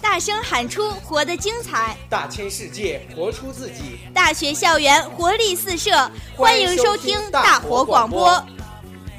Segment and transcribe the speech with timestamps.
[0.00, 3.98] 大声喊出，活得精彩；大千世界，活出自己。
[4.12, 5.90] 大学校园，活力四射。
[6.36, 8.44] 欢迎收听大活广播。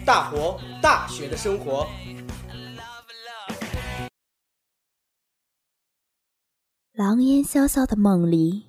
[0.06, 1.88] 大活，大学的生活。
[6.94, 8.68] 狼烟萧萧的梦里，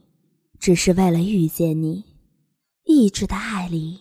[0.59, 2.03] 只是为了遇见你；
[2.85, 4.01] 意志的爱里，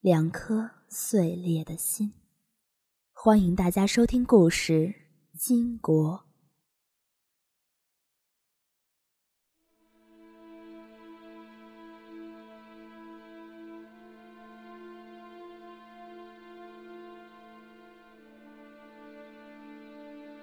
[0.00, 2.12] 两颗碎裂的心。
[3.24, 4.72] 欢迎大家收听故事
[5.38, 6.14] 《金国》。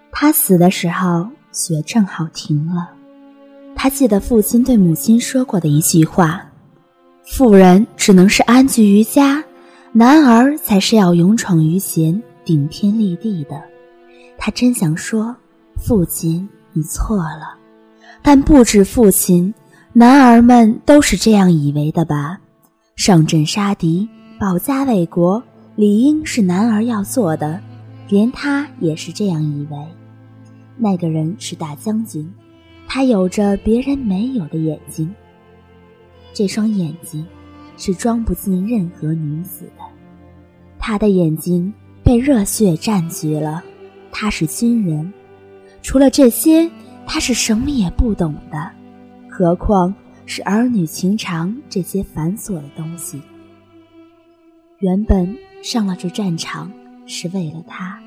[0.09, 2.95] 他死的时候，雪正好停了。
[3.75, 6.49] 他记得父亲对母亲说过的一句话
[7.27, 9.43] ：“妇人只能是安居于家，
[9.91, 13.61] 男儿才是要勇闯于前。”顶天立地的，
[14.35, 15.35] 他真想说
[15.77, 17.55] ：“父亲，你错了。”
[18.23, 19.53] 但不止父亲，
[19.93, 22.39] 男儿们都是这样以为的吧？
[22.95, 25.43] 上阵杀敌，保家卫国，
[25.75, 27.61] 理应是男儿要做的，
[28.07, 29.77] 连他也是这样以为。
[30.75, 32.27] 那个人是大将军，
[32.87, 35.13] 他有着别人没有的眼睛。
[36.33, 37.23] 这双眼睛
[37.77, 39.83] 是装不进任何女子的，
[40.79, 41.71] 他的眼睛。
[42.09, 43.63] 被热血占据了，
[44.11, 45.13] 他是军人。
[45.83, 46.67] 除了这些，
[47.05, 48.71] 他是什么也不懂的，
[49.29, 49.93] 何况
[50.25, 53.21] 是儿女情长这些繁琐的东西。
[54.79, 56.71] 原本上了这战场
[57.05, 57.99] 是为了他，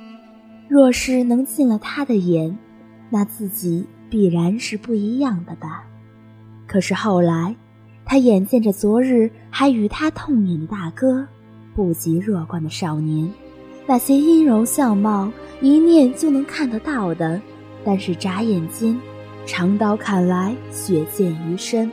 [0.66, 2.58] 若是能进了他的眼，
[3.08, 5.84] 那自己必然是不一样的吧。
[6.66, 7.54] 可是后来，
[8.04, 11.24] 他眼见着昨日还与他痛饮的大哥，
[11.72, 13.30] 不及弱冠的少年。
[13.84, 15.30] 那些阴柔相貌，
[15.60, 17.40] 一念就能看得到的，
[17.84, 18.98] 但是眨眼间，
[19.44, 21.90] 长刀砍来，血溅于身，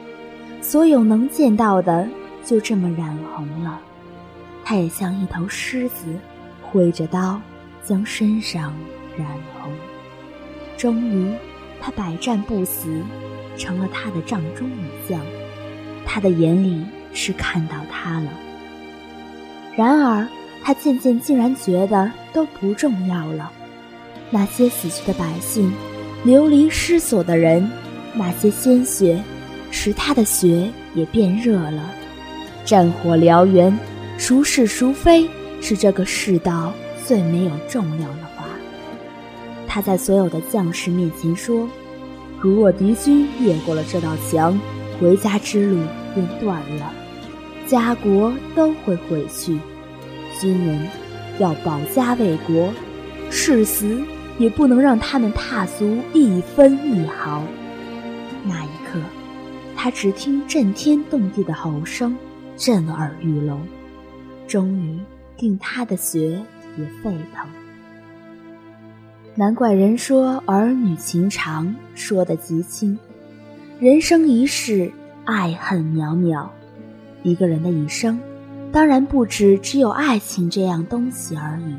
[0.62, 2.08] 所有能见到的
[2.46, 3.80] 就这么染红了。
[4.64, 6.06] 他也像一头狮子，
[6.62, 7.42] 挥着刀
[7.84, 8.72] 将身上
[9.18, 9.28] 染
[9.60, 9.72] 红。
[10.78, 11.34] 终于，
[11.82, 13.02] 他百战不死，
[13.58, 15.20] 成了他的帐中女将。
[16.06, 18.30] 他的眼里是看到他了。
[19.76, 20.28] 然而。
[20.64, 23.52] 他渐渐竟然觉得都不重要了，
[24.30, 25.72] 那些死去的百姓，
[26.24, 27.70] 流离失所的人，
[28.14, 29.22] 那些鲜血，
[29.72, 31.90] 使他的血也变热了。
[32.66, 33.76] 战火燎原，
[34.18, 35.28] 孰是孰非，
[35.62, 36.72] 是这个世道
[37.06, 38.46] 最没有重量的话。
[39.68, 41.68] 他在所有的将士面前说
[42.40, 44.60] ：“如若敌军越过了这道墙，
[45.00, 45.80] 回家之路
[46.14, 46.94] 便断了，
[47.66, 49.58] 家国都会毁去。”
[50.40, 50.88] 军人
[51.38, 52.74] 要保家卫国，
[53.30, 54.02] 誓死
[54.38, 57.44] 也不能让他们踏足一分一毫。
[58.46, 59.00] 那一刻，
[59.76, 62.16] 他只听震天动地的吼声，
[62.56, 63.60] 震耳欲聋，
[64.48, 64.98] 终于
[65.40, 66.42] 令他的血
[66.78, 67.46] 也沸腾。
[69.36, 72.98] 难怪人说儿女情长说得极轻，
[73.80, 74.92] 人生一世，
[75.26, 76.48] 爱恨渺渺，
[77.24, 78.20] 一个人的一生。
[78.72, 81.76] 当然不止只有爱情这样东西而已，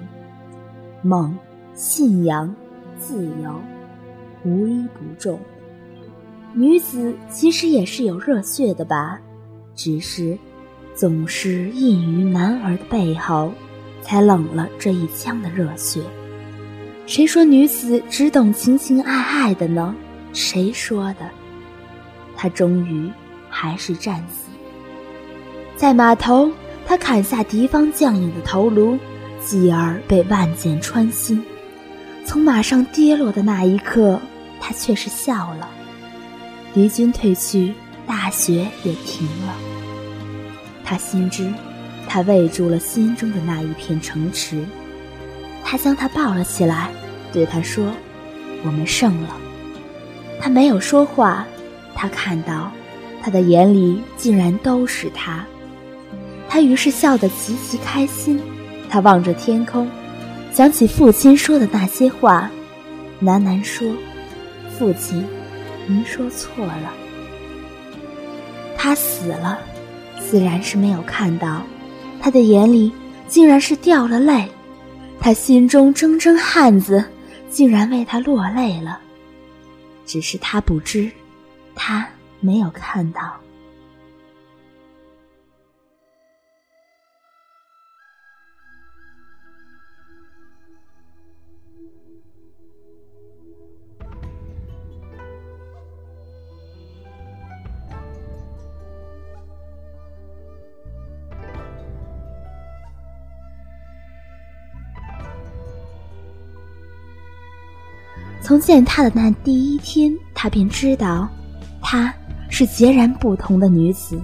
[1.03, 1.37] 梦、
[1.73, 2.53] 信仰、
[2.99, 3.61] 自由，
[4.45, 5.39] 无一不重。
[6.53, 9.21] 女子其实也是有热血的吧，
[9.77, 10.37] 只是
[10.95, 13.53] 总是溢于男儿的背后，
[14.03, 16.03] 才冷了这一腔的热血。
[17.07, 19.95] 谁说女子只懂情情爱爱的呢？
[20.33, 21.31] 谁说的？
[22.37, 23.09] 她终于
[23.49, 24.51] 还是战死
[25.77, 26.51] 在码头。
[26.91, 28.99] 他砍下敌方将领的头颅，
[29.41, 31.41] 继而被万箭穿心。
[32.27, 34.21] 从马上跌落的那一刻，
[34.61, 35.69] 他却是笑了。
[36.75, 37.73] 敌军退去，
[38.09, 39.55] 大雪也停了。
[40.85, 41.49] 他心知，
[42.09, 44.65] 他围住了心中的那一片城池。
[45.63, 46.91] 他将他抱了起来，
[47.33, 47.87] 对他说
[48.67, 49.37] ：“我们胜了。”
[50.43, 51.47] 他没有说话，
[51.95, 52.73] 他看到，
[53.23, 55.47] 他的眼里竟然都是他。
[56.51, 58.43] 他于是笑得极其开心，
[58.89, 59.89] 他望着天空，
[60.53, 62.51] 想起父亲说的那些话，
[63.23, 63.89] 喃喃说
[64.77, 65.25] ：“父亲，
[65.87, 66.93] 您说错了。”
[68.77, 69.61] 他死了，
[70.19, 71.63] 自然是没有看到，
[72.21, 72.93] 他的眼里
[73.29, 74.49] 竟然是掉了泪，
[75.21, 77.05] 他心中铮铮汉子
[77.49, 78.99] 竟然为他落泪了，
[80.05, 81.09] 只是他不知，
[81.77, 82.05] 他
[82.41, 83.37] 没有看到。
[108.43, 111.29] 从见她的那第一天，他便知道，
[111.81, 112.13] 她
[112.49, 114.21] 是截然不同的女子，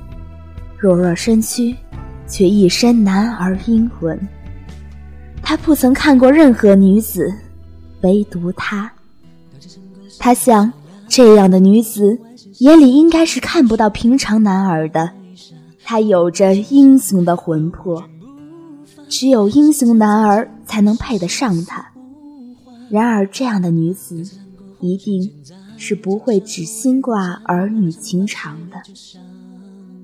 [0.78, 1.74] 弱弱身躯，
[2.26, 4.18] 却一身男儿英魂。
[5.42, 7.32] 他不曾看过任何女子，
[8.00, 8.90] 唯独她。
[10.18, 10.72] 他想，
[11.08, 12.18] 这样的女子
[12.58, 15.08] 眼里应该是看不到平常男儿的。
[15.84, 18.02] 她有着英雄的魂魄，
[19.08, 21.86] 只有英雄男儿才能配得上她。
[22.90, 24.22] 然而，这样的女子
[24.80, 25.32] 一定
[25.76, 28.76] 是不会只心挂儿女情长的。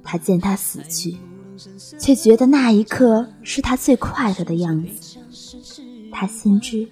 [0.03, 1.17] 他见她死去，
[1.99, 5.19] 却觉得那一刻是他最快乐的样子。
[6.11, 6.89] 他心知，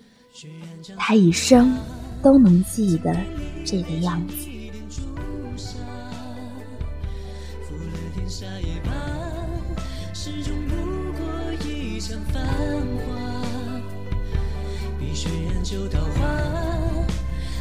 [0.97, 1.75] 他一生
[2.23, 3.15] 都能记得
[3.65, 4.35] 这个样子。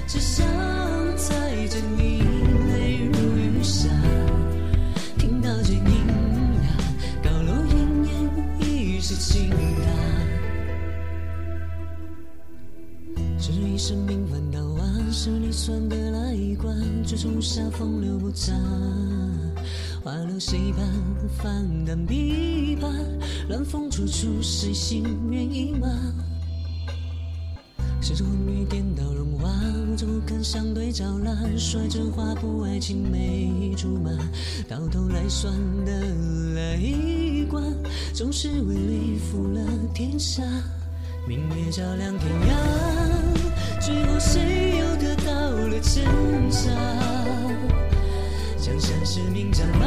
[0.08, 0.44] 只想
[1.16, 2.24] 载着你
[2.74, 3.88] 泪如雨下，
[5.18, 6.70] 听到这音呀，
[7.24, 7.76] 高楼奄
[8.08, 9.56] 奄已是倾塌。
[13.38, 18.52] 这一生命翻到万，十里算得来一关，最终下风流不杂，
[20.04, 20.84] 花落谁伴？
[21.38, 22.92] 翻淡琵琶，
[23.48, 25.76] 乱风处处，谁心愿意
[28.00, 28.02] 吗？
[28.02, 29.50] 是昏雨颠倒融化，
[29.98, 31.58] 怎肯相对照烂？
[31.58, 34.10] 率真画布爱情没竹马，
[34.68, 35.54] 到头来算
[35.86, 35.92] 得
[36.56, 37.62] 来一卦，
[38.14, 39.62] 总是为利负了
[39.94, 40.42] 天下。
[41.28, 42.56] 明月照亮天涯，
[43.80, 46.74] 最后谁又得到了真相？
[48.58, 49.86] 江山是名将马，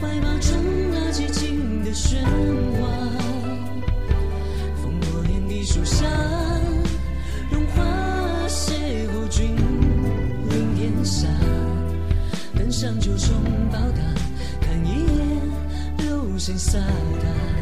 [0.00, 0.56] 怀抱中
[0.92, 2.22] 那寂静的喧
[2.80, 2.88] 哗，
[4.82, 6.06] 风过天地树下。
[12.86, 13.34] 上九重
[13.68, 14.00] 宝塔，
[14.60, 15.40] 看一眼
[15.98, 16.74] 流星飒
[17.20, 17.55] 沓。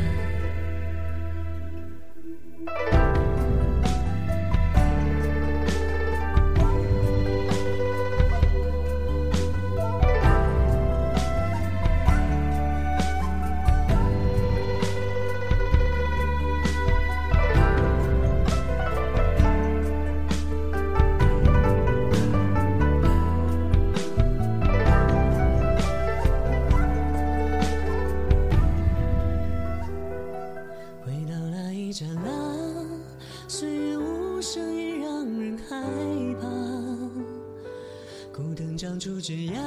[39.05, 39.61] 出枝桠，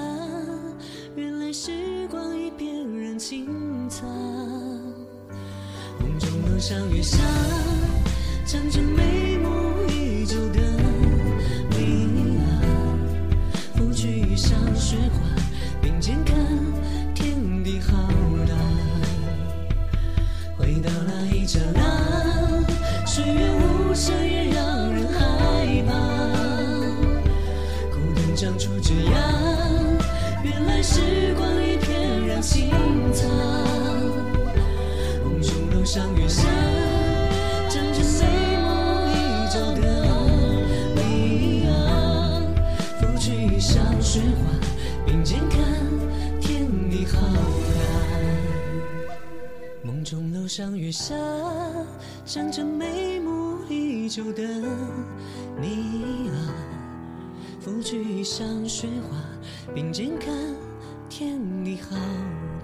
[1.15, 1.69] 原来时
[2.09, 4.03] 光已翩然轻擦。
[5.99, 7.19] 梦中楼上月下，
[8.47, 9.47] 站着眉目
[9.91, 10.59] 依旧的
[11.69, 12.49] 你啊。
[13.75, 15.19] 拂去衣上雪花，
[15.83, 16.35] 并肩看
[17.13, 17.95] 天地浩
[18.47, 18.55] 大。
[20.57, 24.15] 回到那一刹那，岁月无声
[30.89, 32.71] 时光已翩然轻
[33.11, 33.27] 擦，
[35.21, 36.47] 梦中楼上月下，
[37.69, 38.25] 长着眉
[38.63, 38.65] 目
[39.11, 39.15] 依
[39.51, 39.83] 旧的
[40.95, 41.69] 你啊。
[43.01, 44.47] 拂去衣裳雪花，
[45.05, 45.59] 并肩看
[46.39, 47.81] 天地浩大。
[49.83, 51.13] 梦中楼上月下，
[52.25, 54.41] 长着眉目依旧的
[55.59, 56.31] 你啊。
[57.59, 59.17] 拂去衣裳雪花，
[59.75, 60.33] 并肩看。
[61.17, 61.95] 见你好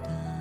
[0.04, 0.33] 的。